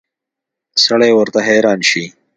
[0.83, 2.05] سړی ورته حیران شي.